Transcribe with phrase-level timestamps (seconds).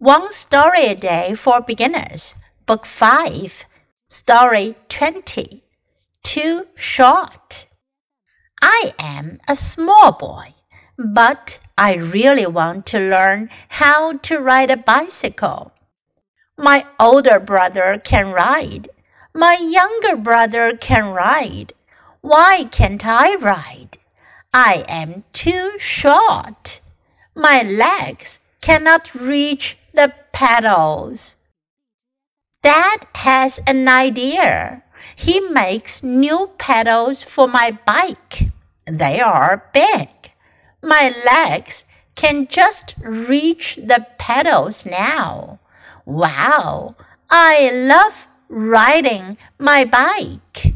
[0.00, 3.66] One Story a Day for Beginners, Book 5,
[4.08, 5.62] Story 20.
[6.22, 7.66] Too Short.
[8.62, 10.54] I am a small boy,
[10.96, 15.72] but I really want to learn how to ride a bicycle.
[16.56, 18.88] My older brother can ride.
[19.34, 21.74] My younger brother can ride.
[22.22, 23.98] Why can't I ride?
[24.54, 26.80] I am too short.
[27.34, 31.36] My legs cannot reach the pedals.
[32.62, 34.82] Dad has an idea.
[35.16, 38.50] He makes new pedals for my bike.
[38.86, 40.08] They are big.
[40.82, 41.84] My legs
[42.14, 45.58] can just reach the pedals now.
[46.04, 46.96] Wow,
[47.30, 50.74] I love riding my bike.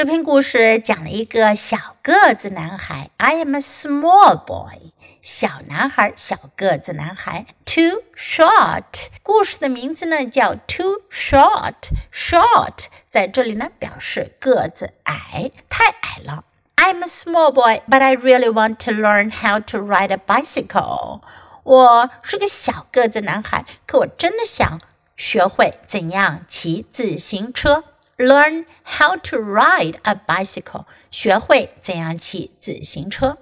[0.00, 9.08] 这篇故事讲了一个小个子男孩，I am a small boy，小男孩，小个子男孩，too short。
[9.22, 16.44] 故事的名字呢叫 too short，short 在这里呢表示个子矮，太矮了。
[16.76, 21.20] I am a small boy, but I really want to learn how to ride a bicycle。
[21.62, 24.80] 我是个小个子男孩，可我真的想
[25.18, 27.84] 学会怎样骑自行车。
[28.19, 33.37] learn how to ride a bicycle，学会怎样骑自行车。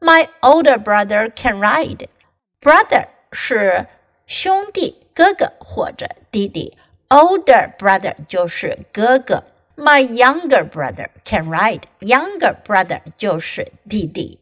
[0.00, 2.06] My older brother can ride.
[2.60, 3.86] Brother 是
[4.26, 6.76] 兄弟、哥哥或者弟弟，
[7.08, 9.44] older brother 就是哥哥。
[9.76, 11.82] My younger brother can ride.
[12.00, 14.40] Younger brother 就是弟弟。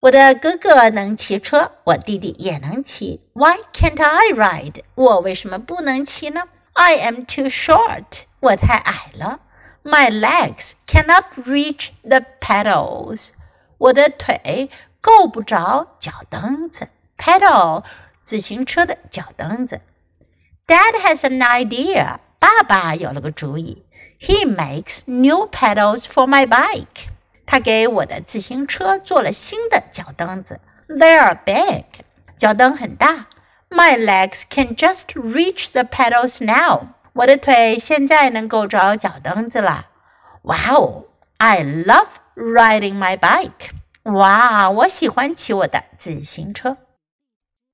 [0.00, 3.20] 我的哥哥能骑车，我弟弟也能骑。
[3.34, 4.82] Why can't I ride？
[4.94, 6.44] 我为什么不能骑呢？
[6.72, 8.22] I am too short.
[8.44, 9.40] 我太矮了。
[9.82, 13.30] My legs cannot reach the pedals.
[13.78, 16.88] 我的腿够不着脚蹬子。
[17.16, 17.84] Pedal
[18.22, 19.80] 自行车的脚蹬子。
[20.66, 22.18] Dad has an idea.
[22.38, 23.84] 爸爸有了个主意。
[24.20, 27.08] He makes new pedals for my bike.
[27.46, 30.60] 他给我的自行车做了新的脚蹬子。
[30.88, 32.04] They are big.
[32.36, 33.28] 脚蹬很大。
[33.70, 36.93] My legs can just reach the pedals now.
[37.14, 39.86] 我的腿现在能够着脚蹬子了。
[40.42, 41.06] Wow,
[41.38, 43.70] I love riding my bike.
[44.04, 46.76] 哇，我喜欢骑我的自行车。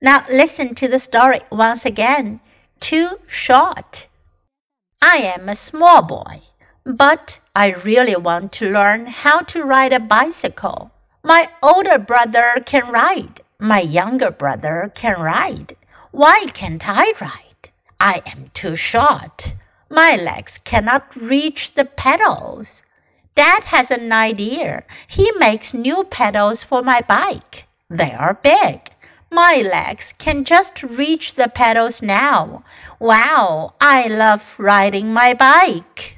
[0.01, 2.41] Now listen to the story once again.
[2.81, 4.09] Too short.
[4.99, 6.43] I am a small boy,
[6.85, 10.91] but I really want to learn how to ride a bicycle.
[11.23, 13.41] My older brother can ride.
[13.59, 15.77] My younger brother can ride.
[16.11, 17.50] Why can't I ride?
[18.04, 19.54] I am too short.
[19.88, 22.84] My legs cannot reach the pedals.
[23.36, 24.86] Dad has an idea.
[25.08, 27.68] He makes new pedals for my bike.
[27.92, 28.90] They are big.
[29.30, 32.64] My legs can just reach the pedals now.
[33.00, 36.18] Wow, I love riding my bike.